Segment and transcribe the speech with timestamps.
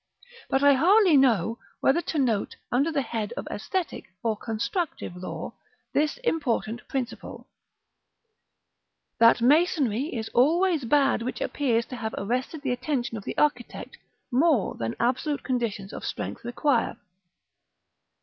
[0.49, 5.53] But I hardly know whether to note under the head of æsthetic or constructive law,
[5.93, 7.47] this important principle,
[9.19, 13.99] that masonry is always bad which appears to have arrested the attention of the architect
[14.31, 16.97] more than absolute conditions of strength require.